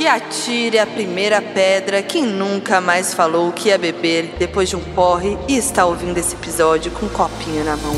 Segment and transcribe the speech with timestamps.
[0.00, 4.80] Que atire a primeira pedra quem nunca mais falou que ia beber depois de um
[4.94, 7.94] porre e está ouvindo esse episódio com um copinho na mão.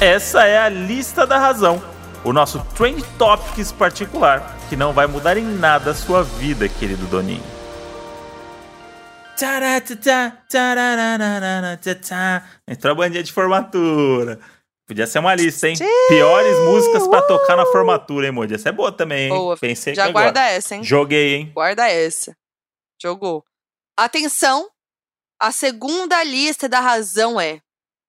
[0.00, 1.82] Essa é a lista da razão,
[2.22, 7.04] o nosso Trend Topics particular, que não vai mudar em nada a sua vida, querido
[7.06, 7.42] Doninho.
[12.68, 14.38] Entrou a bandinha de formatura.
[14.90, 15.76] Podia ser uma lista, hein?
[16.08, 18.54] Piores músicas pra tocar na formatura, hein, Moody?
[18.54, 19.28] Essa é boa também, hein?
[19.28, 19.56] Boa.
[19.56, 20.52] Pensei Já que guarda agora.
[20.52, 20.82] essa, hein?
[20.82, 21.52] Joguei, hein?
[21.54, 22.36] Guarda essa.
[23.00, 23.44] Jogou.
[23.96, 24.68] Atenção!
[25.40, 27.60] A segunda lista da razão é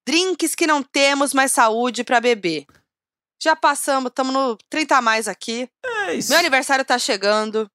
[0.07, 2.65] drinks que não temos mais saúde pra beber.
[3.39, 5.69] Já passamos, estamos no 30 a mais aqui.
[6.07, 6.31] É isso.
[6.31, 7.69] Meu aniversário tá chegando.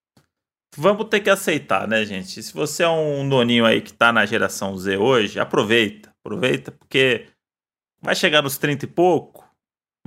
[0.76, 2.42] Vamos ter que aceitar, né, gente?
[2.42, 6.12] Se você é um doninho aí que tá na geração Z hoje, aproveita.
[6.24, 7.28] Aproveita, porque
[8.06, 9.44] vai chegar nos 30 e pouco,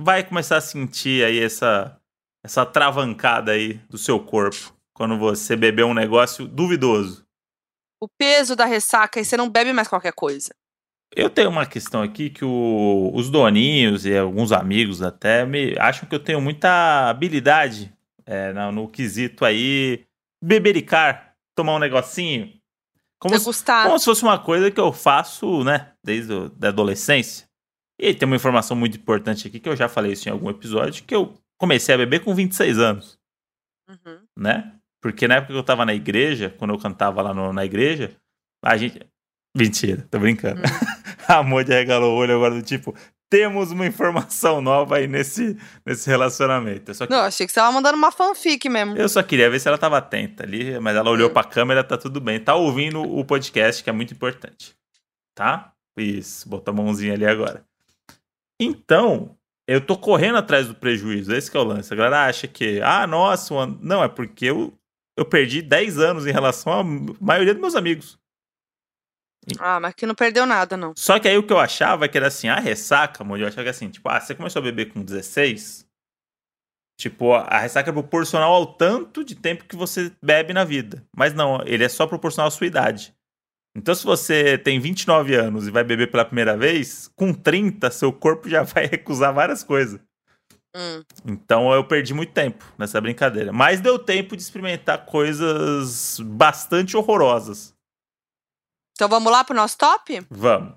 [0.00, 1.96] vai começar a sentir aí essa,
[2.44, 4.74] essa travancada aí do seu corpo.
[4.94, 7.24] Quando você beber um negócio duvidoso.
[8.02, 10.50] O peso da ressaca e você não bebe mais qualquer coisa.
[11.14, 16.08] Eu tenho uma questão aqui que o- os doninhos e alguns amigos até me acham
[16.08, 17.92] que eu tenho muita habilidade
[18.26, 20.04] é, no, no quesito aí
[20.42, 22.52] bebericar, tomar um negocinho.
[23.18, 23.44] Como se,
[23.88, 27.49] como se fosse uma coisa que eu faço, né, desde a adolescência.
[28.00, 31.04] E tem uma informação muito importante aqui que eu já falei isso em algum episódio,
[31.04, 33.18] que eu comecei a beber com 26 anos,
[33.88, 34.20] Uhum.
[34.38, 34.72] né?
[35.02, 38.16] Porque na época que eu tava na igreja, quando eu cantava lá no- na igreja,
[38.64, 39.00] a gente.
[39.56, 40.62] Mentira, tô brincando.
[41.28, 42.94] A Moody regalou o olho agora do tipo,
[43.30, 45.56] temos uma informação nova aí nesse,
[45.86, 46.90] nesse relacionamento.
[46.90, 48.96] Eu só, Não, achei que você tava mandando uma fanfic mesmo.
[48.96, 51.32] eu só queria ver se ela tava atenta ali, mas ela olhou Hum.
[51.32, 52.40] pra câmera, tá tudo bem.
[52.40, 54.74] Tá ouvindo o podcast, que é muito importante.
[55.36, 55.72] Tá?
[55.96, 57.64] Isso, botou a mãozinha ali agora.
[58.60, 59.34] Então,
[59.66, 61.92] eu tô correndo atrás do prejuízo, esse que é o lance.
[61.92, 63.78] A galera acha que, ah, nossa, mano.
[63.80, 64.78] não, é porque eu,
[65.16, 68.20] eu perdi 10 anos em relação à maioria dos meus amigos.
[69.58, 70.92] Ah, mas que não perdeu nada, não.
[70.96, 73.46] Só que aí o que eu achava é que era assim, a ressaca, amor, eu
[73.46, 75.86] achava que assim, tipo, ah, você começou a beber com 16,
[76.98, 81.02] tipo, a ressaca é proporcional ao tanto de tempo que você bebe na vida.
[81.16, 83.14] Mas não, ele é só proporcional à sua idade.
[83.76, 88.12] Então, se você tem 29 anos e vai beber pela primeira vez, com 30, seu
[88.12, 90.00] corpo já vai recusar várias coisas.
[90.76, 91.02] Hum.
[91.24, 93.52] Então, eu perdi muito tempo nessa brincadeira.
[93.52, 97.74] Mas deu tempo de experimentar coisas bastante horrorosas.
[99.00, 100.26] Então vamos lá pro nosso top?
[100.28, 100.74] Vamos.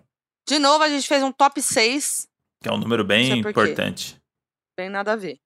[0.47, 2.25] De novo, a gente fez um top 6.
[2.61, 4.17] Que é um número bem importante.
[4.77, 5.41] Tem nada a ver.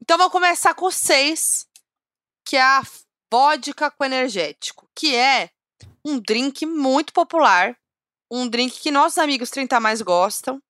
[0.00, 1.66] Então vamos começar com o 6,
[2.46, 2.82] que é a
[3.30, 5.50] vodka com energético, que é
[6.06, 7.76] um drink muito popular,
[8.30, 10.60] um drink que nossos amigos 30 a mais gostam,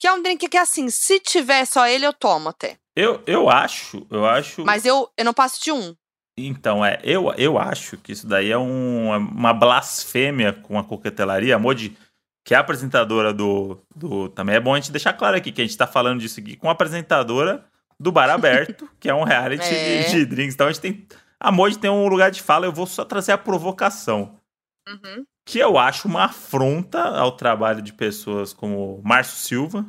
[0.00, 2.78] que é um drink que assim, se tiver só ele eu tomo até.
[2.96, 4.64] Eu, eu acho, eu acho.
[4.64, 5.94] Mas eu, eu não passo de um.
[6.38, 11.54] Então, é, eu, eu acho que isso daí é um- uma blasfêmia com a coquetelaria.
[11.54, 11.96] A Modi,
[12.44, 14.28] que é a apresentadora do, do.
[14.30, 16.56] Também é bom a gente deixar claro aqui que a gente tá falando disso aqui
[16.56, 17.64] com a apresentadora
[17.98, 20.02] do Bar Aberto, que é um reality É.
[20.04, 20.54] de, de drinks.
[20.54, 21.06] Então a gente tem.
[21.38, 24.38] A Modi tem um lugar de fala, eu vou só trazer a provocação.
[24.88, 25.24] Uhum.
[25.46, 29.86] Que eu acho uma afronta ao trabalho de pessoas como Márcio Silva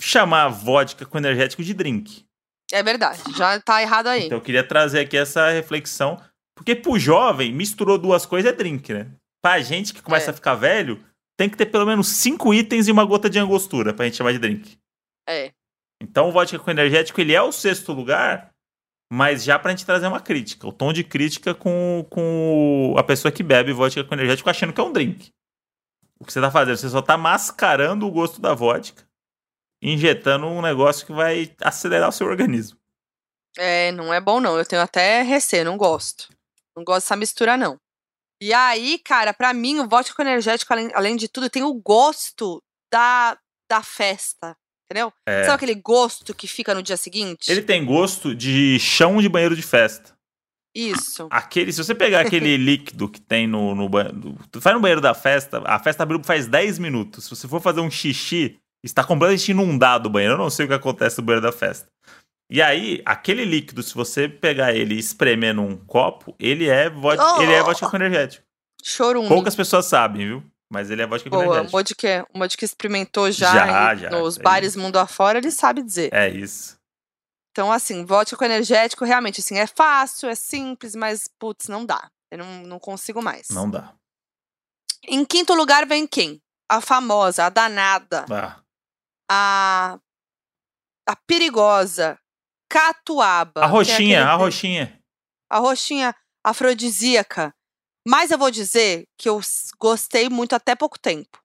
[0.00, 2.24] chamar vodka com energético de drink.
[2.72, 4.26] É verdade, já tá errado aí.
[4.26, 6.20] Então eu queria trazer aqui essa reflexão.
[6.54, 9.10] Porque pro jovem, misturou duas coisas é drink, né?
[9.42, 10.30] Pra gente que começa É.
[10.30, 11.02] a ficar velho,
[11.38, 14.32] tem que ter pelo menos cinco itens e uma gota de angostura pra gente chamar
[14.32, 14.76] de drink.
[15.28, 15.52] É.
[16.02, 18.47] Então o vodka com energético, ele é o sexto lugar,
[19.10, 20.66] mas já pra gente trazer uma crítica.
[20.66, 24.80] O tom de crítica com, com a pessoa que bebe vodka com energético achando que
[24.80, 25.32] é um drink.
[26.20, 26.76] O que você tá fazendo?
[26.76, 29.06] Você só tá mascarando o gosto da vodka,
[29.80, 32.78] injetando um negócio que vai acelerar o seu organismo.
[33.56, 34.58] É, não é bom não.
[34.58, 36.28] Eu tenho até receio, não gosto.
[36.76, 37.78] Não gosto dessa mistura, não.
[38.40, 41.74] E aí, cara, pra mim, o vodka com energético, além, além de tudo, tem o
[41.74, 43.36] gosto da,
[43.68, 44.56] da festa.
[44.90, 45.12] Entendeu?
[45.26, 45.44] É.
[45.44, 47.50] Sabe aquele gosto que fica no dia seguinte?
[47.50, 50.16] Ele tem gosto de chão de banheiro de festa.
[50.74, 51.28] Isso.
[51.30, 54.36] Aquele, se você pegar aquele líquido que tem no, no banheiro.
[54.50, 57.24] Tu vai no banheiro da festa, a festa abriu faz 10 minutos.
[57.24, 60.34] Se você for fazer um xixi, está completamente inundado o banheiro.
[60.34, 61.86] Eu não sei o que acontece no banheiro da festa.
[62.50, 67.34] E aí, aquele líquido, se você pegar ele e espremer num copo, ele é vodka,
[67.36, 67.42] Oh!
[67.42, 68.42] ele é vodka com energético.
[68.82, 69.28] Chorume.
[69.28, 70.42] Poucas pessoas sabem, viu?
[70.70, 71.72] Mas ele é vodka com o energético.
[71.72, 74.44] Modi que, o Modi que experimentou já, Já, já, nos isso aí.
[74.44, 76.12] bares mundo afora, ele sabe dizer.
[76.12, 76.76] É isso.
[77.52, 82.10] Então, assim, vodka com energético, realmente, assim, é fácil, é simples, mas, putz, não dá.
[82.30, 83.48] Eu não, não consigo mais.
[83.50, 83.94] Não dá.
[85.04, 86.40] Em quinto lugar vem quem?
[86.70, 88.60] A famosa, a danada, Ah,
[89.30, 89.98] a,
[91.12, 92.18] a perigosa,
[92.68, 93.62] catuaba.
[93.64, 95.00] a é roxinha, aquele a roxinha.
[95.50, 97.54] A roxinha afrodisíaca.
[98.08, 99.38] Mas eu vou dizer que eu
[99.78, 101.38] gostei muito até pouco tempo.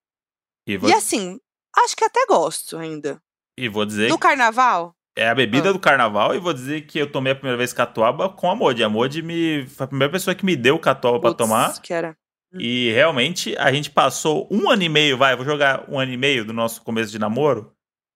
[0.66, 1.38] E vou, E assim,
[1.76, 3.22] acho que até gosto ainda.
[3.60, 5.74] e vou dizer No carnaval, É a bebida Ah.
[5.74, 8.82] do carnaval e vou dizer que eu tomei a primeira vez catuaba com a Modi.
[8.84, 11.82] A Modi me, foi a primeira pessoa que me deu catuaba pra putz, tomar.
[11.82, 12.16] que era.
[12.58, 16.18] E realmente a gente passou um ano e meio, vai, vou jogar um ano e
[16.18, 17.74] meio do nosso começo de namoro,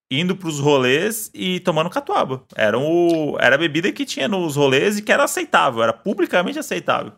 [0.10, 2.44] indo pros rolês e tomando catuaba.
[2.56, 6.58] Era, o, era a bebida que tinha nos rolês e que era aceitável, era publicamente
[6.58, 7.12] aceitável.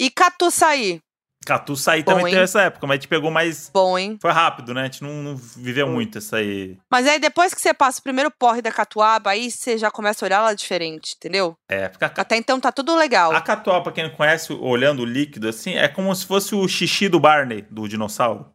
[0.00, 1.00] E catuçaí.
[1.44, 2.30] Catu saí Bom, também hein?
[2.32, 3.70] teve essa época, mas a gente pegou mais.
[3.72, 4.16] Bom, hein?
[4.20, 4.80] Foi rápido, né?
[4.80, 5.94] A gente não, não viveu Foi.
[5.94, 6.78] muito essa aí.
[6.90, 10.24] Mas aí depois que você passa o primeiro porre da catuaba, aí você já começa
[10.24, 11.54] a olhar ela diferente, entendeu?
[11.68, 13.30] É, fica Até então tá tudo legal.
[13.32, 16.66] A catuaba, pra quem não conhece, olhando o líquido assim, é como se fosse o
[16.66, 18.50] xixi do Barney, do dinossauro.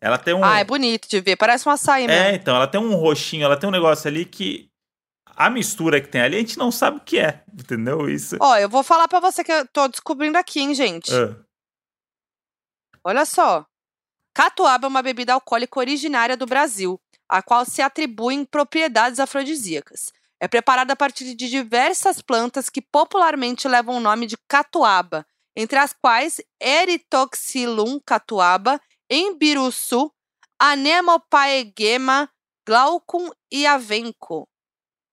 [0.00, 0.44] Ela tem um.
[0.44, 1.36] Ah, é bonito de ver.
[1.36, 2.34] Parece um açaí É, mesmo.
[2.34, 4.68] então, ela tem um roxinho, ela tem um negócio ali que.
[5.42, 8.08] A mistura que tem ali, a gente não sabe o que é, entendeu?
[8.08, 8.36] Isso.
[8.40, 11.12] Ó, eu vou falar pra você que eu tô descobrindo aqui, hein, gente.
[11.12, 11.36] Ah,
[13.02, 13.66] Olha só.
[14.32, 20.12] Catuaba é uma bebida alcoólica originária do Brasil, a qual se atribuem propriedades afrodisíacas.
[20.40, 25.76] É preparada a partir de diversas plantas que popularmente levam o nome de catuaba, entre
[25.76, 28.80] as quais Erythoxylum catuaba,
[29.10, 30.12] Embiruçu,
[30.56, 32.30] Anemopaegema,
[32.64, 34.48] Glaucum e Avenco,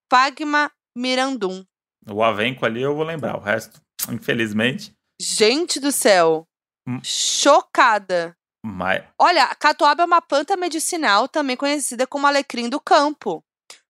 [0.09, 1.63] Pagma mirandum.
[2.09, 3.79] o avenco ali eu vou lembrar, o resto,
[4.11, 4.91] infelizmente.
[5.21, 6.47] Gente do céu!
[6.88, 7.00] Hum.
[7.03, 8.35] Chocada!
[8.65, 9.03] Mas.
[9.17, 13.44] Olha, a catuaba é uma planta medicinal, também conhecida como alecrim do campo.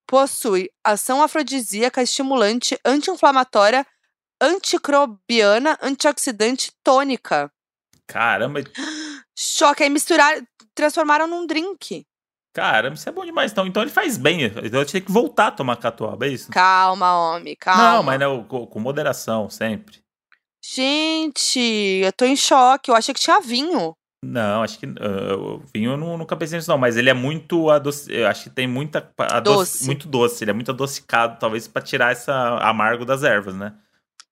[0.05, 3.85] Possui ação afrodisíaca, estimulante, anti-inflamatória,
[4.41, 7.51] anticrobiana, antioxidante tônica.
[8.07, 8.59] Caramba,
[9.37, 10.45] Choque, aí misturaram,
[10.75, 12.05] transformaram num drink.
[12.53, 13.51] Caramba, isso é bom demais.
[13.51, 14.43] Então, então ele faz bem.
[14.43, 16.51] Então eu tinha que voltar a tomar catuaba, é isso?
[16.51, 17.83] Calma, homem, calma.
[17.93, 19.99] Não, mas não, com, com moderação, sempre.
[20.63, 21.59] Gente,
[22.03, 22.91] eu tô em choque.
[22.91, 23.93] Eu achei que tinha vinho.
[24.23, 26.77] Não, acho que o vinho eu nu- nunca pensei nisso, não.
[26.77, 28.11] Mas ele é muito adoce...
[28.11, 29.09] Eu acho que tem muita.
[29.17, 29.41] adoce-
[29.73, 29.85] Doce.
[29.85, 30.43] Muito doce.
[30.43, 33.73] Ele é muito adocicado, talvez, pra tirar essa amargo das ervas, né?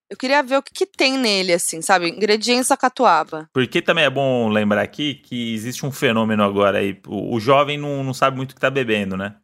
[0.10, 2.08] Eu queria ver o que, que tem nele, assim, sabe?
[2.10, 3.50] Ingredientes da catuaba.
[3.54, 7.00] Porque também é bom lembrar aqui que existe um fenômeno agora aí.
[7.06, 9.36] O, o jovem não, não sabe muito o que tá bebendo, né?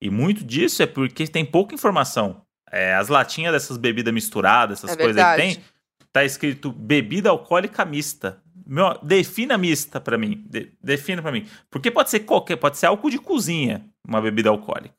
[0.00, 2.42] E muito disso é porque tem pouca informação.
[2.70, 5.42] É, as latinhas dessas bebidas misturadas, essas É coisas verdade.
[5.42, 5.64] que tem,
[6.12, 8.40] tá escrito bebida alcoólica mista.
[8.66, 10.44] Meu, defina mista pra mim.
[10.48, 11.46] De- defina pra mim.
[11.70, 14.94] Porque pode ser qualquer, pode ser álcool de cozinha, uma bebida alcoólica.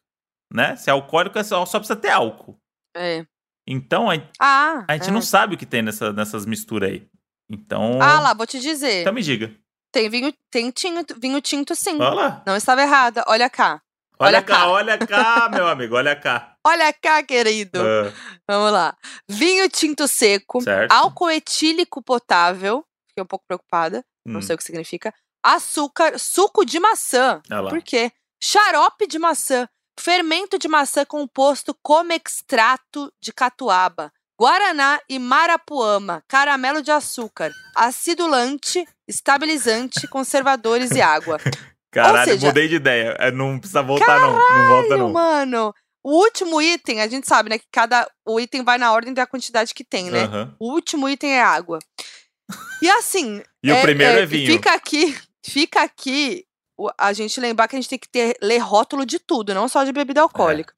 [0.54, 0.76] Né?
[0.76, 2.58] Se é alcoólico, é só, só precisa ter álcool.
[2.96, 3.26] É.
[3.68, 5.12] Então, a, Ah, a gente é.
[5.12, 7.08] não sabe o que tem nessa, nessas misturas aí.
[7.50, 8.00] Então.
[8.02, 9.02] Ah lá, vou te dizer.
[9.02, 9.54] Então me diga.
[9.92, 11.96] Tem vinho, tem tinto, vinho tinto sim.
[12.02, 12.44] Olha lá.
[12.46, 13.24] Não estava errada.
[13.28, 13.82] Olha cá.
[14.20, 14.68] Olha, Olha cá, cá.
[14.70, 16.56] olha cá, meu amigo, olha cá.
[16.66, 17.80] Olha cá, querido.
[17.82, 18.14] Ah,
[18.50, 18.96] Vamos lá.
[19.30, 20.92] Vinho tinto seco, certo.
[20.92, 22.86] álcool etílico potável.
[23.10, 25.14] Fiquei um pouco preocupada, não Hum, sei o que significa.
[25.44, 27.42] Açúcar, suco de maçã.
[27.52, 27.70] olha lá.
[27.70, 28.12] Por quê?
[28.44, 29.68] Xarope de maçã,
[30.00, 38.86] fermento de maçã composto como extrato de catuaba, guaraná e marapuama, caramelo de açúcar, acidulante,
[39.07, 41.38] estabilizante, conservadores e água.
[41.92, 43.15] Caralho, seja- mudei de ideia.
[43.19, 44.33] É, Não precisa voltar, não.
[44.33, 45.13] Não volta, Caralho, não.
[45.13, 45.74] mano.
[46.03, 49.25] O último item, a gente sabe, né, que cada o item vai na ordem da
[49.25, 50.25] quantidade que tem, né?
[50.25, 50.56] Aham.
[50.59, 51.80] O último item é água.
[52.81, 54.45] E assim, E o primeiro é vinho.
[54.52, 56.45] Fica aqui, fica aqui
[56.98, 59.84] a gente lembrar que a gente tem que ter, ler rótulo de tudo, não só
[59.84, 60.74] de bebida alcoólica.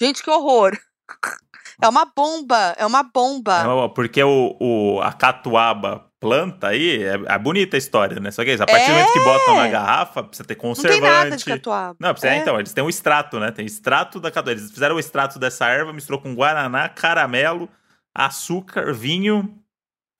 [0.00, 0.76] Gente, que horror.
[1.82, 3.62] É uma bomba, é uma bomba.
[3.64, 8.30] Não, Porque o, o- a catuaba planta aí, é, é bonita a história, né?
[8.30, 10.60] Só que é isso, a partir do momento que botam na garrafa, precisa ter não
[10.62, 11.02] conservante.
[11.02, 11.96] tem nada de catuaba.
[12.00, 12.38] Não, precisa, É.
[12.38, 13.50] então, eles têm um extrato, né?
[13.50, 14.58] Tem extrato da catuaba.
[14.58, 17.68] Eles fizeram o extrato dessa erva, misturou com guaraná, caramelo,
[18.14, 19.54] açúcar, vinho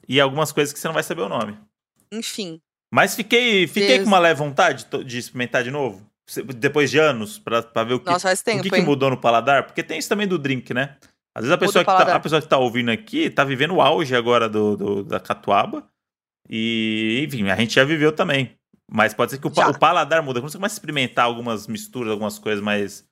[0.07, 1.59] e algumas coisas que você não vai saber o nome.
[2.13, 2.61] Enfim.
[2.93, 4.03] Mas fiquei, fiquei Deus.
[4.03, 6.05] com uma leve vontade de experimentar de novo.
[6.57, 9.11] Depois de anos, pra, pra ver o que, Nossa, faz o tempo, que, que mudou
[9.11, 9.65] no paladar.
[9.65, 10.97] Porque tem isso também do drink, né?
[11.35, 13.83] Às vezes a pessoa, que tá, a pessoa que tá ouvindo aqui tá vivendo o
[13.83, 15.87] auge agora do, do- da catuaba.
[16.49, 18.57] E, enfim, a gente já viveu também.
[18.91, 20.41] Mas pode ser que o, o paladar muda.
[20.41, 23.05] Quando você começa a experimentar algumas misturas, algumas coisas mais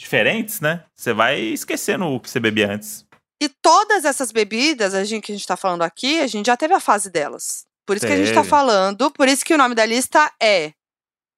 [0.00, 0.84] diferentes, né?
[0.94, 3.06] Você vai esquecendo o que você bebia antes.
[3.42, 6.56] E todas essas bebidas, a gente que a gente tá falando aqui, a gente já
[6.56, 7.64] teve a fase delas.
[7.86, 10.72] Por isso que a gente tá falando, por isso que o nome da lista é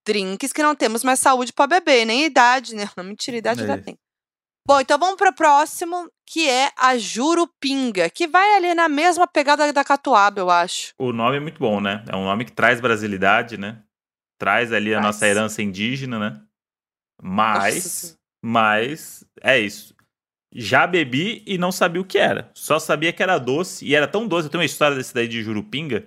[0.07, 2.89] drinks que não temos mais saúde pra beber, nem idade, né?
[2.97, 3.67] Não, mentira, idade É.
[3.67, 3.97] já tem.
[4.67, 9.71] Bom, então vamos pro próximo, que é a Jurupinga, que vai ali na mesma pegada
[9.73, 10.95] da Catuaba, eu acho.
[10.99, 12.03] O nome é muito bom, né?
[12.09, 13.83] É um nome que traz brasilidade, né?
[14.39, 15.07] Traz ali a Traz.
[15.15, 16.31] nossa herança indígena, né?
[17.23, 18.19] Nossa Mas, Senhora.
[18.43, 19.95] mas é isso.
[20.53, 22.51] já bebi e não sabia o que era.
[22.55, 23.85] Só sabia que era doce.
[23.87, 24.47] E era tão doce.
[24.47, 26.07] Eu tenho uma história desse daí de Jurupinga.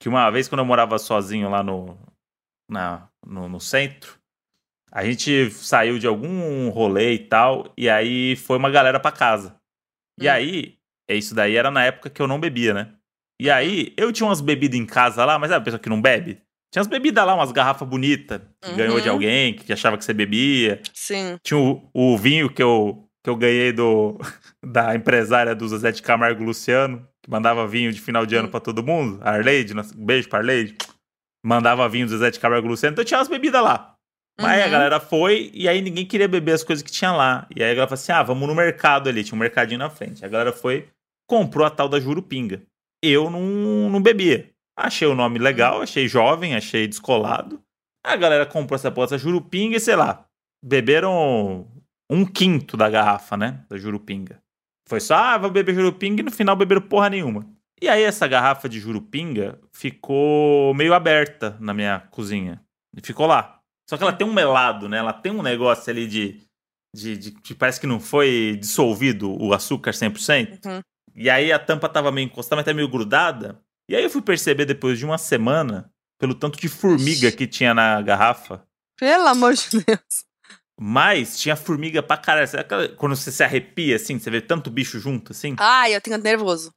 [0.00, 1.98] Que uma vez, quando eu morava sozinho lá no,
[2.68, 4.18] na, no, no centro,
[4.90, 7.72] a gente saiu de algum rolê e tal.
[7.76, 9.54] E aí foi uma galera pra casa.
[10.18, 10.32] E Hum.
[10.32, 10.78] aí,
[11.08, 12.94] é isso daí era na época que eu não bebia, né?
[13.40, 16.00] E aí, eu tinha umas bebidas em casa lá, mas sabe a pessoa que não
[16.00, 16.42] bebe?
[16.72, 19.14] Tinha umas bebidas lá, umas garrafas bonitas, que ganhou de Uhum.
[19.14, 20.80] alguém, que achava que você bebia.
[20.94, 21.38] Sim.
[21.42, 24.18] Tinha o, o vinho que eu, que eu ganhei do,
[24.64, 28.82] da empresária do Zezé de Camargo Luciano, mandava vinho de final de ano pra todo
[28.84, 29.18] mundo.
[29.22, 30.76] A Arleide, nossa, um beijo pra Arleide.
[31.44, 32.92] Mandava vinho do Zezé de Camargo Luciano.
[32.92, 33.94] Então tinha umas bebidas lá.
[34.38, 34.70] Aí a Uhum.
[34.70, 37.46] galera foi e aí ninguém queria beber as coisas que tinha lá.
[37.54, 39.22] E aí a galera falou assim: ah, vamos no mercado ali.
[39.24, 40.24] Tinha um mercadinho na frente.
[40.24, 40.88] A galera foi,
[41.28, 42.62] comprou a tal da Jurupinga.
[43.02, 44.50] Eu não, não bebia.
[44.78, 47.60] Achei o nome legal, achei jovem, achei descolado.
[48.04, 50.24] A galera comprou essa porra, essa Jurupinga e sei lá,
[50.64, 51.66] beberam
[52.10, 53.62] um quinto da garrafa, né?
[53.68, 54.38] Da Jurupinga.
[54.90, 57.46] Foi só, ah, vou beber Jurupinga e no final beberam porra nenhuma.
[57.80, 62.60] E aí essa garrafa de Jurupinga ficou meio aberta na minha cozinha.
[62.96, 63.60] E ficou lá.
[63.88, 64.98] Só que ela tem um melado, né?
[64.98, 66.42] Ela tem um negócio ali de.
[66.92, 70.66] de, de, de- parece que não foi dissolvido o açúcar 100%.
[70.66, 70.80] Uhum.
[71.14, 73.60] E aí a tampa tava meio encostada, mas até meio grudada.
[73.88, 77.72] E aí eu fui perceber depois de uma semana, pelo tanto de formiga que tinha
[77.72, 78.66] na garrafa.
[78.98, 80.24] Pelo amor de Deus.
[80.82, 82.48] Mas tinha formiga pra caralho.
[82.48, 82.64] Sabe
[82.96, 85.54] quando você se arrepia, assim, você vê tanto bicho junto, assim?
[85.58, 86.72] Ai, eu tenho nervoso.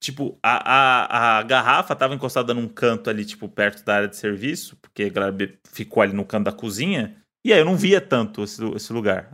[0.00, 4.16] Tipo, a, a, a garrafa tava encostada num canto ali, tipo, perto da área de
[4.16, 5.36] serviço, porque a galera
[5.70, 7.16] ficou ali no canto da cozinha.
[7.44, 9.32] E aí eu não via tanto esse, esse lugar,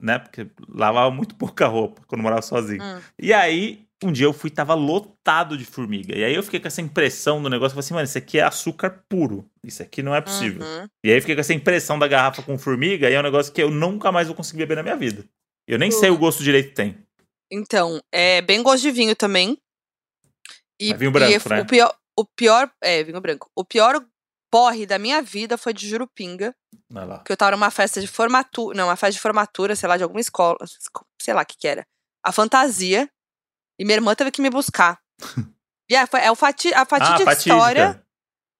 [0.00, 0.18] né?
[0.18, 2.82] Porque lavava muito pouca roupa quando morava sozinho.
[2.82, 3.00] Hum.
[3.18, 6.16] E aí, um dia eu fui tava lotado de formiga.
[6.16, 8.38] E aí eu fiquei com essa impressão do negócio, eu falei assim, mano, isso aqui
[8.38, 9.48] é açúcar puro.
[9.64, 10.62] Isso aqui não é possível.
[10.64, 10.86] Uhum.
[11.04, 13.52] E aí eu fiquei com essa impressão da garrafa com formiga, e é um negócio
[13.52, 15.24] que eu nunca mais vou conseguir beber na minha vida.
[15.66, 16.98] Eu nem sei o gosto direito que tem.
[17.50, 19.56] Então, é bem gosto de vinho também.
[20.80, 21.60] E, É vinho branco, e né?
[21.60, 23.50] o pior, o pior, é, vinho branco.
[23.54, 24.04] O pior
[24.50, 26.54] porre da minha vida foi de Jurupinga,
[26.90, 27.22] lá.
[27.24, 30.02] que eu tava numa festa de formatura, não, uma festa de formatura, sei lá, de
[30.02, 31.86] alguma escola, esco- sei lá o que que era.
[32.24, 33.08] A fantasia,
[33.82, 35.00] e minha irmã teve que me buscar.
[35.90, 38.02] e é, foi, é o fati, a fatídica ah, história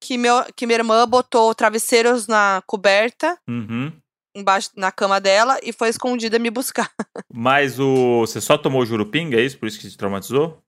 [0.03, 3.93] que, meu, que minha irmã botou travesseiros na coberta, Uhum.
[4.35, 6.91] embaixo, na cama dela, e foi escondida me buscar.
[7.33, 8.23] Mas o.
[8.23, 9.57] Você só tomou jurupinga, é isso?
[9.59, 10.61] Por isso que te traumatizou?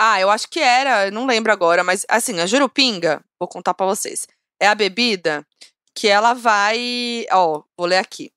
[0.00, 3.84] Ah, eu acho que era, não lembro agora, mas assim, a Jurupinga, vou contar pra
[3.84, 4.28] vocês.
[4.60, 5.44] É a bebida
[5.92, 8.30] que ela vai, ó, vou ler aqui.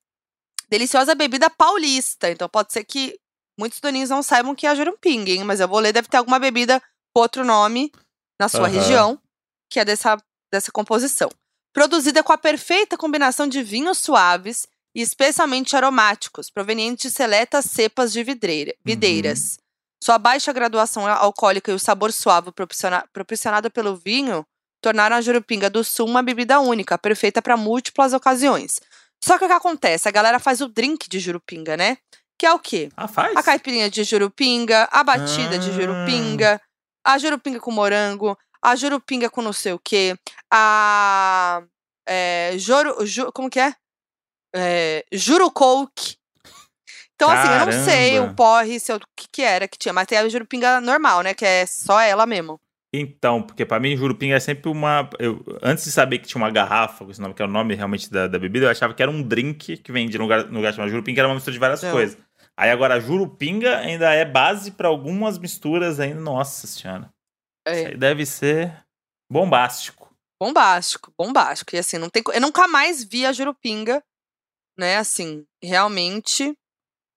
[0.68, 3.16] Deliciosa bebida paulista, então pode ser que
[3.58, 6.16] muitos doninhos não saibam que é a Jurupinga, hein, mas eu vou ler, deve ter
[6.16, 6.80] alguma bebida
[7.14, 7.90] com outro nome
[8.40, 9.20] na sua região,
[9.70, 10.16] que é dessa,
[10.52, 11.30] dessa composição.
[11.72, 18.12] Produzida com a perfeita combinação de vinhos suaves e especialmente aromáticos, provenientes de seletas cepas
[18.12, 19.58] de vidreira, videiras.
[20.02, 24.44] Sua baixa graduação alcoólica e o sabor suave proporciona- proporcionado pelo vinho
[24.82, 28.80] tornaram a Jurupinga do Sul uma bebida única, perfeita para múltiplas ocasiões.
[29.24, 30.08] Só que o que acontece?
[30.08, 31.98] A galera faz o drink de Jurupinga, né?
[32.42, 32.88] Que é o quê?
[32.96, 33.36] Ah, faz?
[33.36, 35.72] A caipirinha de Jurupinga, a batida de Ah.
[35.74, 36.60] Jurupinga,
[37.06, 40.16] a Jurupinga com morango, a Jurupinga com não sei o quê,
[40.52, 41.62] a.
[42.04, 43.72] É, Joro, ju- como que é?
[44.56, 46.16] é Juro Coke.
[47.14, 48.34] Então, assim, eu não sei o Caramba.
[48.34, 51.34] porre, se eu- o que, que era que tinha, mas tem a Jurupinga normal, né?
[51.34, 52.60] Que é só ela mesmo.
[52.92, 55.08] Então, porque pra mim jurupinga é sempre uma.
[55.18, 57.74] Eu, antes de saber que tinha uma garrafa com esse nome, que é o nome
[57.76, 60.56] realmente da, da bebida, eu achava que era um drink que vende no lugar, no
[60.56, 61.90] lugar chamado jurupinga, que era uma mistura de várias Não.
[61.92, 62.18] coisas.
[62.58, 66.20] Aí agora a jurupinga ainda é base pra algumas misturas ainda.
[66.20, 67.10] Nossa senhora.
[67.66, 68.76] Isso É, aí deve ser
[69.30, 70.14] bombástico.
[70.40, 71.74] bombástico, bombástico.
[71.74, 74.02] E assim, não tem, eu nunca mais vi a Jurupinga,
[74.76, 74.96] né?
[74.98, 76.52] Assim, realmente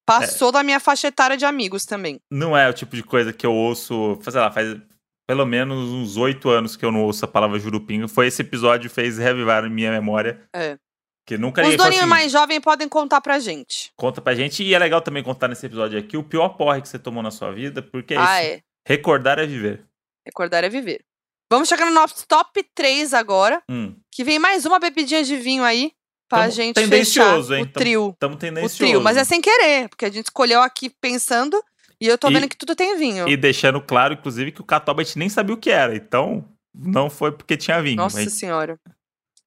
[0.08, 2.20] passou da minha faixa etária de amigos também.
[2.32, 4.80] Não é o tipo de coisa que eu ouço, sei lá, faz
[5.28, 8.08] pelo menos uns oito anos que eu não ouço a palavra jurupinga.
[8.08, 10.48] Foi esse episódio que fez revivar minha memória.
[10.56, 10.78] É.
[11.26, 13.92] Que nunca Os doninhos assim, mais jovens podem contar pra gente.
[13.96, 14.64] Conta pra gente.
[14.64, 17.32] E é legal também contar nesse episódio aqui o pior porre que você tomou na
[17.32, 18.52] sua vida, porque é ah, isso.
[18.54, 18.62] é.
[18.88, 19.84] Recordar é viver.
[20.24, 21.04] Recordar é viver.
[21.52, 25.64] Vamos chegar no nosso top 3 agora, Hum, que vem mais uma bebidinha de vinho
[25.64, 25.92] aí
[26.30, 27.64] pra Tamo gente tendencioso, fechar hein?
[27.64, 28.16] o trio.
[28.20, 28.78] tamo O tendencioso.
[28.78, 31.60] trio, mas é sem querer, porque a gente escolheu aqui pensando
[32.02, 33.28] e eu tô E- vendo que tudo tem vinho.
[33.28, 35.96] E deixando claro, inclusive, que o Catoba a gente nem sabia o que era.
[35.96, 37.98] Então, não foi porque tinha vinho.
[37.98, 38.80] Nossa mas- senhora.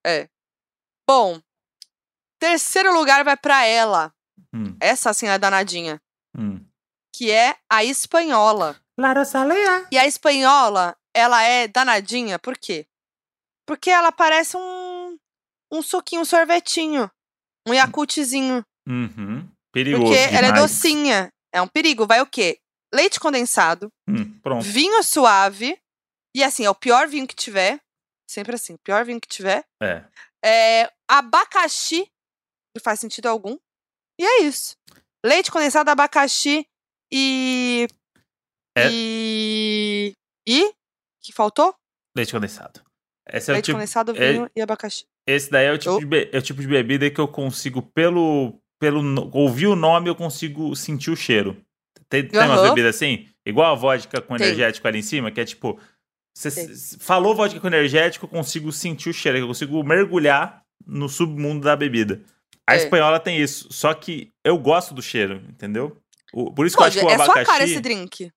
[0.05, 0.27] É.
[1.07, 1.39] Bom,
[2.39, 4.13] terceiro lugar vai pra ela.
[4.53, 6.01] Hum, Essa assim é danadinha,
[6.37, 6.63] hum.
[7.15, 8.79] que é a espanhola.
[8.97, 9.87] Lara Salea.
[9.91, 12.85] E a espanhola, ela é danadinha, por quê?
[13.67, 15.17] Porque ela parece um
[15.71, 17.11] um suquinho, um sorvetinho,
[17.67, 18.63] um Yakutzinho.
[18.87, 19.47] Uhum.
[19.71, 20.61] Perigoso Porque ela é demais.
[20.63, 21.31] docinha.
[21.53, 22.07] É um perigo.
[22.07, 22.59] Vai o quê?
[22.91, 24.63] Leite condensado, Hum, pronto.
[24.63, 25.79] vinho suave,
[26.35, 27.79] e assim, é o pior vinho que tiver.
[28.27, 29.63] Sempre assim, o pior vinho que tiver.
[29.81, 30.03] É.
[30.43, 32.09] É, abacaxi,
[32.79, 33.57] não faz sentido algum.
[34.19, 34.75] E é isso.
[35.25, 36.65] Leite condensado, abacaxi
[37.11, 37.87] e.
[38.77, 38.87] É.
[38.91, 40.13] E.
[40.47, 40.73] E?
[41.21, 41.73] Que faltou?
[42.15, 42.81] Leite condensado.
[43.31, 43.77] Esse é o Leite tipo.
[43.77, 45.05] condensado, é- vinho e abacaxi.
[45.27, 45.99] Esse daí é o tipo, Oh.
[45.99, 48.59] de, be- é o tipo de bebida que eu consigo, pelo.
[48.79, 51.61] pelo ouvir o nome, eu consigo sentir o cheiro.
[52.07, 53.27] Tem, tem umas bebidas assim?
[53.45, 54.47] Igual a vodka com Tem.
[54.47, 55.79] energético ali em cima, que é tipo.
[56.35, 61.65] Você falou vodka com energético, eu consigo sentir o cheiro, eu consigo mergulhar no submundo
[61.65, 62.23] da bebida.
[62.69, 62.77] A É.
[62.77, 65.97] espanhola tem isso, só que eu gosto do cheiro, entendeu?
[66.33, 67.45] O- por isso que eu Pô, acho que o é sua abacaxi.
[67.51, 68.31] cara esse drink.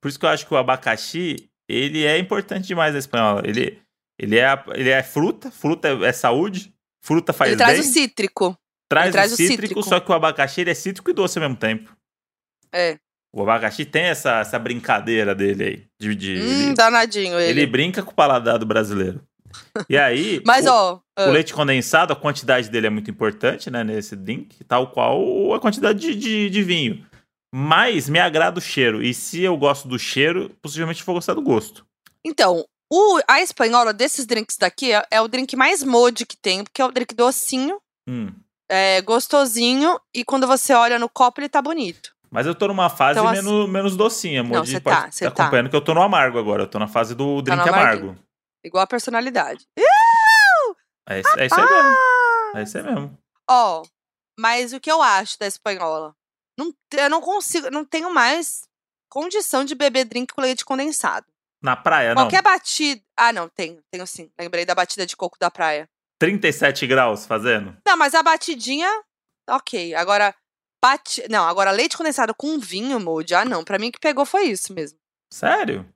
[0.00, 3.42] Por isso que eu acho que o abacaxi, ele é importante demais na espanhola.
[3.44, 3.80] Ele,
[4.18, 7.92] ele, é, ele é fruta, fruta é, é saúde, fruta faz Ele traz bem, o
[7.92, 8.58] cítrico.
[8.88, 9.82] traz, ele traz o o cítrico, cítrico.
[9.82, 11.96] só que o abacaxi ele é cítrico e doce ao mesmo tempo.
[12.72, 12.98] É.
[13.34, 15.86] O abacaxi tem essa, essa brincadeira dele aí.
[15.98, 17.60] De, de- Hum, ele, danadinho ele.
[17.60, 19.26] ele brinca com o paladar do brasileiro.
[19.88, 20.94] E aí, Mas, o, ó.
[20.94, 25.52] o ah, leite condensado, a quantidade dele é muito importante, né, nesse drink, tal qual
[25.54, 27.06] a quantidade de, de, de vinho.
[27.54, 29.02] Mas me agrada o cheiro.
[29.02, 31.84] E se eu gosto do cheiro, possivelmente vou gostar do gosto.
[32.24, 36.62] Então, o, a espanhola desses drinks daqui é, é o drink mais mode que tem,
[36.64, 37.78] porque é o drink docinho,
[38.08, 38.32] Hum.
[38.70, 42.12] é gostosinho, e quando você olha no copo, ele tá bonito.
[42.30, 44.72] Mas eu tô numa fase Então, assim- menos, menos docinha, Não, Moji.
[44.72, 45.42] cê pode tá, cê tá tá.
[45.42, 46.62] acompanhando que eu tô no amargo agora.
[46.62, 48.16] Eu tô na fase do Tá drink no amargo.
[48.64, 49.66] Igual a personalidade.
[51.08, 51.96] É, isso- é isso aí mesmo.
[52.54, 53.18] É isso aí mesmo.
[53.50, 53.82] Ó,
[54.38, 56.14] mas o que eu acho da espanhola?
[56.58, 58.62] Não, eu não consigo, não tenho mais
[59.10, 61.26] condição de beber drink com leite condensado.
[61.62, 62.22] Na praia, não.
[62.24, 63.02] Qualquer batida.
[63.16, 64.30] Ah, não, tenho, tenho sim.
[64.38, 65.88] Lembrei da batida de coco da praia.
[66.20, 67.76] 37 graus fazendo?
[67.86, 68.88] Não, mas a batidinha,
[69.48, 69.94] ok.
[69.94, 70.34] Agora,
[70.82, 71.24] bati...
[71.28, 73.34] não, agora leite condensado com vinho, molde.
[73.34, 73.64] Ah, não.
[73.64, 74.98] Pra mim o que pegou foi isso mesmo.
[75.32, 75.88] Sério?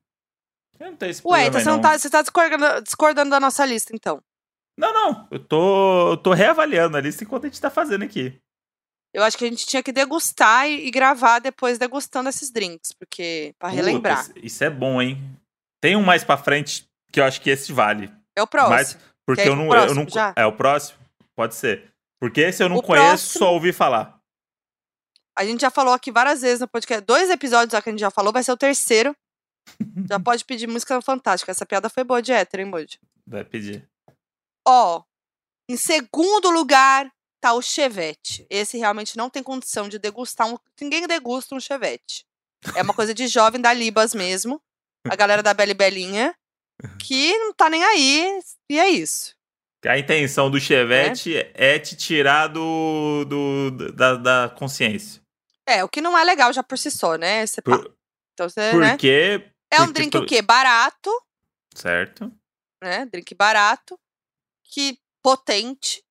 [0.79, 3.65] Eu não tenho esse Ué, então você não tá, você tá discordando, discordando da nossa
[3.65, 4.21] lista, então.
[4.77, 5.27] Não, não.
[5.31, 8.39] Eu tô, eu tô reavaliando a lista enquanto a gente tá fazendo aqui.
[9.13, 12.91] Eu acho que a gente tinha que degustar e, e gravar depois degustando esses drinks,
[12.93, 14.27] porque pra relembrar.
[14.27, 15.17] Puta, isso- é bom, hein?
[15.81, 18.11] Tem um mais pra frente que eu acho que esse vale.
[18.37, 18.75] É o próximo.
[18.75, 20.09] Mas- Porque ir eu não, eu próximo não.
[20.09, 20.33] já?
[20.37, 20.99] É o próximo?
[21.35, 21.91] Pode ser.
[22.19, 24.17] Porque esse eu não O conheço, próximo- só ouvi falar.
[25.37, 27.03] A gente já falou aqui várias vezes no podcast.
[27.05, 29.15] Dois episódios já que a gente já falou, vai ser o terceiro.
[30.09, 31.51] Já pode pedir música fantástica.
[31.51, 32.99] Essa piada foi boa de hétero, hein, Moody?
[33.25, 33.87] Vai pedir.
[34.67, 35.03] Ó,
[35.69, 38.45] em segundo lugar tá o Chevette.
[38.49, 40.57] Esse realmente não tem condição de degustar um.
[40.81, 42.25] Ninguém degusta um Chevette.
[42.75, 44.61] É uma coisa de jovem da Libas mesmo.
[45.09, 46.35] A galera da Bela e Belinha.
[46.99, 48.39] Que não tá nem aí.
[48.69, 49.35] E é isso.
[49.85, 55.21] A intenção do Chevette é, te tirar do, do- da, da consciência.
[55.65, 57.45] É, o que não é legal já por si só, né?
[57.45, 57.77] Você pá.
[57.77, 57.93] Por-
[58.33, 58.97] Então você, né?
[59.69, 59.75] Porque.
[59.75, 60.41] É um drink tu- o quê?
[60.41, 61.09] Barato,
[61.73, 62.31] Certo.
[62.83, 63.05] né?
[63.05, 63.99] Drink barato,
[64.63, 66.03] que potente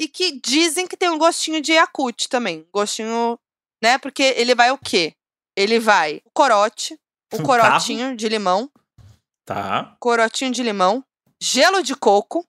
[0.00, 2.66] e que dizem que tem um gostinho de Yakut também.
[2.72, 3.38] Gostinho,
[3.82, 3.98] né?
[3.98, 5.14] Porque ele vai o quê?
[5.56, 6.98] Ele vai o corote,
[7.32, 8.70] o corotinho de limão,
[9.46, 11.04] Tá, corotinho de limão,
[11.40, 12.46] gelo de coco,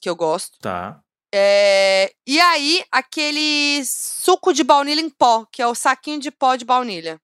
[0.00, 0.58] que eu gosto.
[0.58, 1.00] tá.
[1.32, 6.56] É, e aí, aquele suco de baunilha em pó, que é o saquinho de pó
[6.56, 7.20] de baunilha.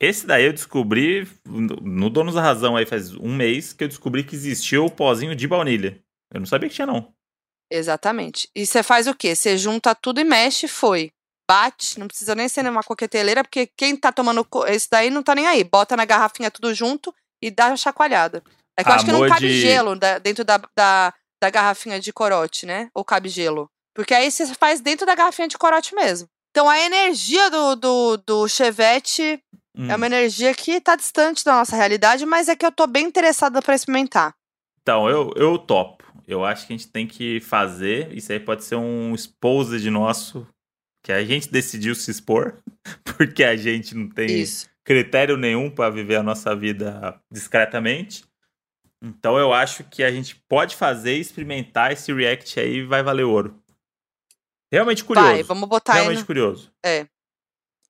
[0.00, 3.88] Esse daí eu descobri no no Donos da Razão aí faz um mês que eu
[3.88, 5.98] descobri que existia o pozinho de baunilha.
[6.32, 7.12] Eu não sabia que tinha, não.
[7.70, 8.48] Exatamente.
[8.54, 9.34] E você faz o quê?
[9.34, 11.10] Você junta tudo e mexe, foi.
[11.48, 15.34] Bate, não precisa nem ser numa coqueteleira, porque quem tá tomando esse daí não tá
[15.34, 15.62] nem aí.
[15.64, 18.42] Bota na garrafinha tudo junto e dá uma chacoalhada.
[18.78, 22.12] É que eu acho que não cabe de- gelo dentro da, da, da garrafinha de
[22.12, 22.90] corote, né?
[22.94, 23.68] Ou cabe gelo.
[23.94, 26.28] Porque aí você faz dentro da garrafinha de corote mesmo.
[26.50, 29.38] Então a energia do, do, do Chevette
[29.76, 29.90] Hum.
[29.90, 33.04] é uma energia que tá distante da nossa realidade, mas é que eu tô bem
[33.06, 34.34] interessada pra experimentar.
[34.80, 36.04] Então, eu, eu topo.
[36.26, 38.12] Eu acho que a gente tem que fazer.
[38.16, 40.46] Isso aí pode ser um exposed nosso.
[41.04, 42.58] Que a gente decidiu se expor.
[43.04, 44.68] Porque a gente não tem Isso.
[44.84, 48.24] critério nenhum para viver a nossa vida discretamente.
[49.02, 53.24] Então eu acho que a gente pode fazer e experimentar esse react aí vai valer
[53.24, 53.60] ouro.
[54.72, 55.28] Realmente curioso.
[55.28, 56.72] Vai, vamos botar aí Realmente no- curioso.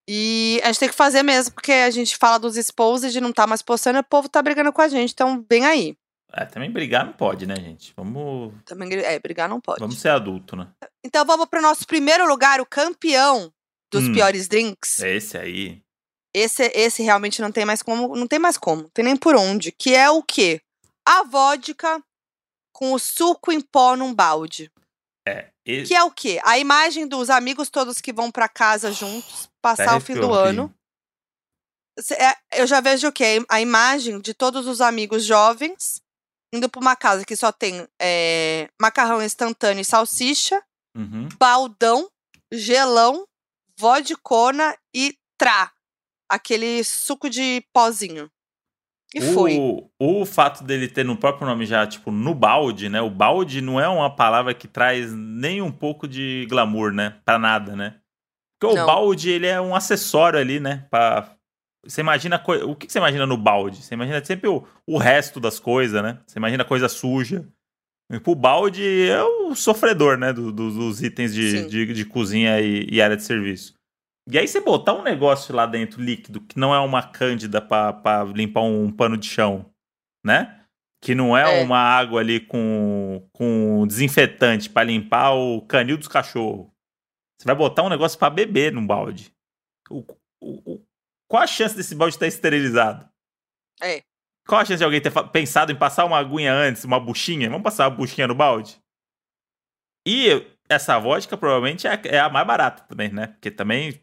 [0.09, 3.33] E a gente tem que fazer mesmo, porque a gente fala dos exposed e não
[3.33, 5.97] tá mais postando, e o povo tá brigando com a gente, então vem aí.
[6.33, 7.93] É, também brigar não pode, né, gente?
[7.97, 9.81] Vamos, Também, é, brigar não pode.
[9.81, 10.69] vamos ser adulto, né?
[11.05, 13.53] Então vamos pro nosso primeiro lugar, o campeão
[13.93, 14.13] dos Hum.
[14.13, 15.01] piores drinks.
[15.01, 15.83] É esse aí.
[16.35, 19.35] Esse, esse realmente não tem mais como, não tem mais como, não tem nem por
[19.35, 19.73] onde.
[19.73, 20.61] Que é o quê?
[21.07, 22.03] A vodka
[22.73, 24.71] com o suco em pó num balde.
[25.27, 25.49] É.
[25.67, 26.41] e- Que é o quê?
[26.45, 30.73] A imagem dos amigos todos que vão pra casa juntos, passar o fim do ano.
[32.13, 33.45] é, eu já vejo o quê?
[33.49, 36.01] A imagem de todos os amigos jovens
[36.53, 40.63] indo pra uma casa que só tem é, macarrão instantâneo e salsicha,
[40.97, 41.29] Uhum.
[41.39, 42.09] baldão,
[42.53, 43.27] gelão,
[43.79, 45.73] vodicona e trá.
[46.29, 48.31] Aquele suco de pozinho.
[49.15, 49.57] E foi.
[49.59, 53.01] O, o fato dele ter no próprio nome já, tipo, no balde, né?
[53.01, 57.17] O balde não é uma palavra que traz nem um pouco de glamour, né?
[57.25, 57.97] Pra nada, né?
[58.59, 58.87] Porque o Não.
[58.87, 60.87] balde, ele é um acessório ali, né?
[60.91, 61.33] Pra...
[61.85, 62.39] Você imagina...
[62.39, 63.83] coi- O que você imagina no balde?
[63.83, 66.19] Você imagina sempre o, o resto das coisas, né?
[66.27, 67.47] Você imagina coisa suja.
[68.23, 70.33] Pro balde é o sofredor, né?
[70.33, 73.76] do- do- dos itens de, de, de cozinha e, e área de serviço.
[74.29, 77.93] E aí você botar um negócio lá dentro líquido, que não é uma cândida pra,
[77.93, 79.73] pra limpar um pano de chão,
[80.25, 80.67] né?
[81.01, 81.65] Que não é, É.
[81.65, 86.67] uma água ali com, com desinfetante pra limpar o canil dos cachorros.
[87.41, 89.33] Você vai botar um negócio pra beber num balde.
[89.89, 89.99] O,
[90.43, 90.87] o- o-
[91.31, 93.09] qual a chance desse balde estar esterilizado?
[93.81, 94.01] É.
[94.49, 97.49] Qual a chance de alguém ter pensado em passar uma aguinha antes, uma buchinha?
[97.51, 98.81] Vamos passar uma buchinha no balde?
[100.07, 103.29] E essa vodka provavelmente é, é a mais barata também, né?
[103.29, 104.01] Porque também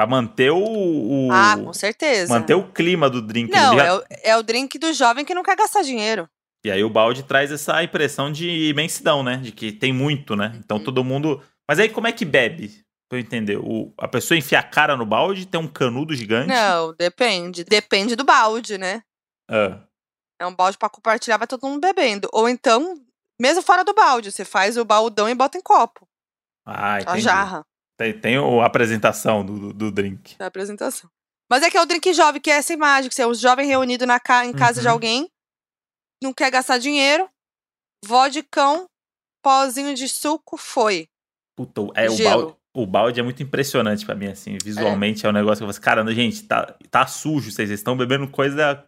[0.00, 2.32] pra manter o, o- Ah, com certeza.
[2.32, 3.52] manter o clima do drink.
[3.52, 6.26] Não, é o, é o drink do jovem que não quer gastar dinheiro.
[6.64, 9.36] E aí o balde traz essa impressão de imensidão, né?
[9.36, 10.52] De que tem muito, né?
[10.64, 10.84] Então Uhum.
[10.84, 11.42] todo mundo.
[11.68, 12.82] Mas aí como é que bebe?
[13.10, 13.58] Pra eu entender.
[13.58, 13.92] O...
[13.98, 16.48] A pessoa enfia a cara no balde, tem um canudo gigante.
[16.48, 17.62] Não, depende.
[17.62, 19.02] Depende do balde, né?
[19.50, 19.80] Ah,
[20.40, 22.26] É um balde pra compartilhar, vai todo mundo bebendo.
[22.32, 22.94] Ou então,
[23.38, 26.06] mesmo fora do balde, você faz o baldão e bota em copo.
[26.64, 27.20] Ah, A entendi.
[27.20, 27.66] jarra
[28.00, 30.38] Tem, tem a apresentação do, do, do drink.
[30.38, 31.10] da apresentação.
[31.50, 33.66] Mas é que é o drink jovem, que é essa imagem, que é os jovens
[33.66, 34.92] reunidos na ca em casa de Uhum.
[34.94, 35.28] alguém,
[36.22, 37.28] não quer gastar dinheiro,
[38.06, 38.86] vodicão,
[39.44, 41.08] pozinho de suco, foi.
[41.54, 44.56] Puta, é, o, balde, o balde é muito impressionante pra mim, assim.
[44.64, 47.96] Visualmente é, um negócio que eu falo assim, cara, gente, tá, tá sujo, vocês estão
[47.98, 48.82] bebendo coisa.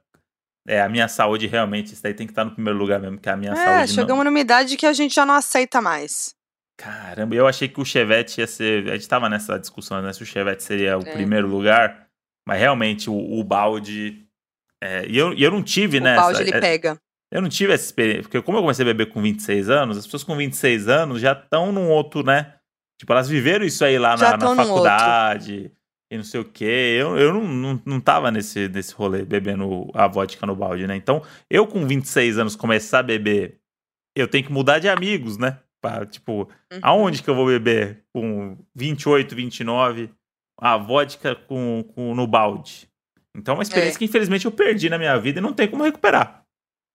[0.66, 3.28] É, a minha saúde realmente, isso daí tem que estar no primeiro lugar mesmo, que
[3.28, 3.86] a minha É, saúde não.
[3.88, 6.34] chegamos numa idade que a gente já não aceita mais.
[6.82, 8.88] Caramba, eu achei que o Chevette ia ser.
[8.90, 10.12] A gente tava nessa discussão, né?
[10.12, 11.12] Se o Chevette seria o É.
[11.12, 12.08] primeiro lugar.
[12.46, 14.26] Mas realmente o, o balde.
[14.82, 16.16] é, e, eu, e eu não tive, O né?
[16.16, 16.98] balde ele é, pega.
[17.30, 18.22] eu não tive essa experiência.
[18.22, 21.32] Porque como eu comecei a beber com 26 anos, as pessoas com 26 anos já
[21.32, 22.54] estão num outro, né?
[22.98, 25.70] Tipo, elas viveram isso aí lá na, na faculdade
[26.10, 26.96] e não sei o quê.
[27.00, 30.96] Eu, eu não, não, não tava nesse, nesse rolê bebendo a vodka no balde, né?
[30.96, 33.60] Então, eu com 26 anos começar a beber,
[34.16, 35.58] eu tenho que mudar de amigos, né?
[35.82, 36.78] Pra, tipo, Uhum.
[36.80, 40.10] aonde que eu vou beber com 28, 29
[40.60, 42.88] a vodka com, com, no balde?
[43.36, 43.98] Então é uma experiência É.
[43.98, 46.44] que infelizmente eu perdi na minha vida e não tem como recuperar.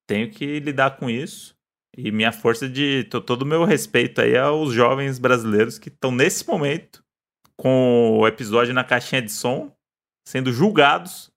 [0.07, 1.53] Tenho que lidar com isso.
[1.97, 3.03] E minha força de.
[3.05, 7.03] to- Todo o meu respeito aí aos jovens brasileiros que estão nesse momento
[7.57, 9.71] com o episódio na caixinha de som
[10.27, 11.31] sendo julgados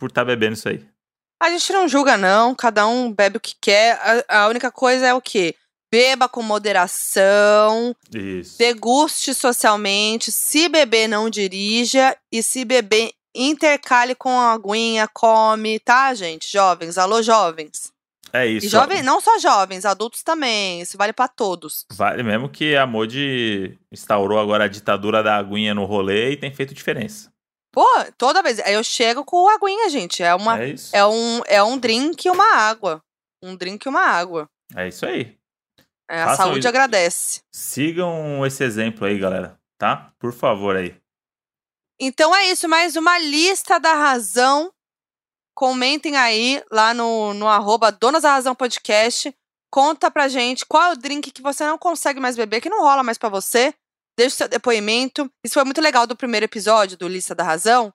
[0.00, 0.84] por estar bebendo isso aí.
[1.40, 2.54] A gente não julga, não.
[2.54, 3.98] Cada um bebe o que quer.
[4.28, 5.54] A, a única coisa é o quê?
[5.90, 8.58] Beba com moderação, Isso.
[8.58, 10.30] deguste socialmente.
[10.30, 12.16] Se beber, não dirija.
[12.30, 16.50] E se beber, intercale com a aguinha, come, tá, gente?
[16.50, 17.92] Jovens, alô, jovens.
[18.32, 18.66] É isso.
[18.66, 20.82] E jovens, não só jovens, adultos também.
[20.82, 21.86] Isso vale pra todos.
[21.92, 26.52] Vale mesmo que a Modi instaurou agora a ditadura da aguinha no rolê e tem
[26.52, 27.30] feito diferença.
[27.72, 27.86] Pô,
[28.18, 28.58] toda vez.
[28.66, 30.22] Eu chego com aguinha, gente.
[30.22, 30.94] É, uma, É isso.
[30.94, 33.00] é, um, é um drink e uma água.
[33.42, 34.46] Um drink e uma água.
[34.74, 35.37] É isso aí.
[36.08, 36.68] É, a saúde isso.
[36.68, 37.40] agradece.
[37.52, 39.58] Sigam esse exemplo aí, galera.
[39.78, 40.12] Tá?
[40.18, 40.96] Por favor aí.
[42.00, 44.72] Então é isso, mais uma lista da razão.
[45.54, 49.34] Comentem aí lá no, no arroba Donas da Razão Podcast.
[49.70, 52.80] Conta pra gente qual é o drink que você não consegue mais beber, que não
[52.82, 53.74] rola mais pra você.
[54.16, 55.30] Deixe seu depoimento.
[55.44, 57.92] Isso foi muito legal do primeiro episódio do Lista da Razão,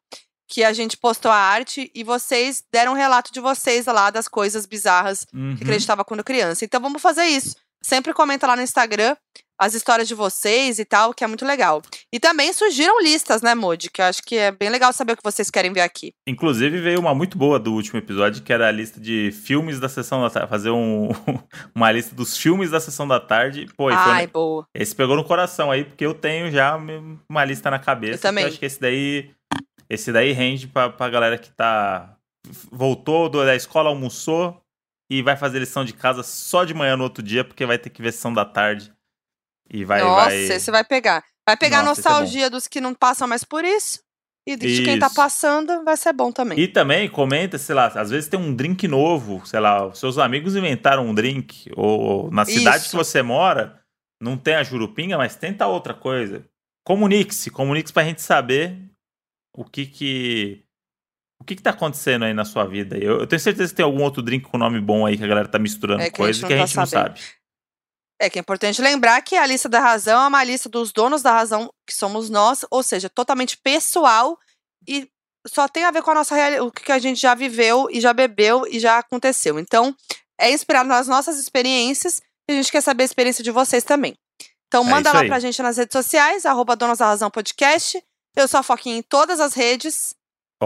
[0.48, 4.28] que a gente postou a arte e vocês deram um relato de vocês lá das
[4.28, 5.56] coisas bizarras Uhum.
[5.56, 6.64] que acreditava quando criança.
[6.66, 7.56] Então vamos fazer isso.
[7.84, 9.16] Sempre comenta lá no Instagram
[9.60, 11.82] as histórias de vocês e tal, que é muito legal.
[12.12, 13.90] E também surgiram listas, né, Modi?
[13.90, 16.12] Que eu acho que é bem legal saber o que vocês querem ver aqui.
[16.28, 19.88] Inclusive veio uma muito boa do último episódio, que era a lista de filmes da
[19.88, 20.50] sessão da tarde.
[20.50, 21.10] Fazer um,
[21.74, 23.68] uma lista dos filmes da sessão da tarde.
[23.78, 24.66] Pô, e foi- Ai, boa.
[24.74, 26.76] esse pegou no coração aí, porque eu tenho já
[27.30, 28.16] uma lista na cabeça.
[28.16, 28.46] Eu também.
[28.46, 29.32] que acho que esse daí,
[29.90, 32.16] esse daí rende pra, pra galera que tá.
[32.72, 34.63] Voltou da escola, almoçou
[35.18, 37.90] e vai fazer lição de casa só de manhã no outro dia, porque vai ter
[37.90, 38.92] que ver sessão da tarde.
[39.70, 40.02] E vai.
[40.02, 40.38] Nossa, vai...
[40.38, 41.24] esse vai pegar.
[41.46, 44.02] Vai pegar a Nossa, esse é nostalgia dos que não passam mais por isso.
[44.46, 45.16] E de quem tá Isso.
[45.16, 46.60] passando, vai ser bom também.
[46.60, 50.18] E também comenta, sei lá, às vezes tem um drink novo, sei lá, os seus
[50.18, 52.90] amigos inventaram um drink, ou na cidade Isso.
[52.90, 53.80] que você mora,
[54.22, 56.46] não tem a jurupinga, mas tenta outra coisa.
[56.84, 58.78] Comunique-se, comunique-se pra gente saber
[59.56, 60.63] o que que
[61.44, 62.98] O que, que tá acontecendo aí na sua vida?
[62.98, 65.28] Eu, eu tenho certeza que tem algum outro drink com nome bom aí que a
[65.28, 67.20] galera tá misturando É que a coisa gente que a não gente tá não sabe.
[68.22, 71.22] É que é importante lembrar que a lista da razão é uma lista dos donos
[71.22, 74.40] da razão, que somos nós, ou seja, totalmente pessoal
[74.88, 75.10] e
[75.46, 78.00] só tem a ver com a nossa realidade, o que a gente já viveu e
[78.00, 79.60] já bebeu e já aconteceu.
[79.60, 79.94] Então,
[80.40, 84.16] é inspirado nas nossas experiências e a gente quer saber a experiência de vocês também.
[84.68, 88.02] Então, É manda isso lá pra gente nas redes sociais, arroba Donas da Razão Podcast.
[88.34, 90.16] Eu sou a Foquinha em todas as redes.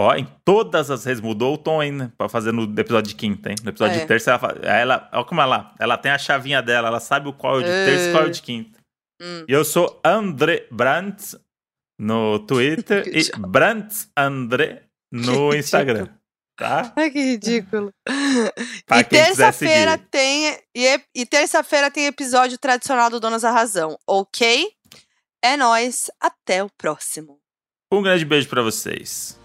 [0.00, 2.12] Ó, em todas as redes mudou o tom, hein, né?
[2.16, 3.56] Pra fazer no episódio de quinta, hein?
[3.62, 4.00] No episódio É.
[4.00, 7.32] de terça, ela, ela, ó como ela, ela tem a chavinha dela, ela sabe o
[7.32, 8.78] qual é o de terça e qual é o de quinta.
[9.20, 9.44] Hum.
[9.48, 11.36] E eu sou André Brandt
[11.98, 14.82] no Twitter e Brandt André
[15.12, 16.08] no Que Instagram,
[16.56, 16.92] tá?
[16.96, 17.90] Ai, que ridículo.
[18.90, 20.56] E terça-feira tem.
[20.74, 24.68] E, ep- e terça-feira tem episódio tradicional do Donas da Razão, ok?
[25.42, 27.38] É nóis, até o próximo.
[27.92, 29.38] Um grande beijo pra vocês.